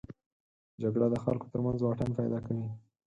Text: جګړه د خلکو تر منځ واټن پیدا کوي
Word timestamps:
جګړه 0.81 1.07
د 1.11 1.15
خلکو 1.23 1.45
تر 1.53 1.59
منځ 1.65 1.79
واټن 1.81 2.09
پیدا 2.19 2.39
کوي 2.45 2.67